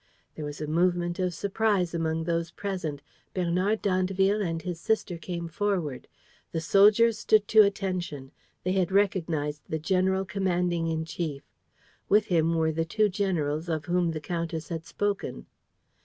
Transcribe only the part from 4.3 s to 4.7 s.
and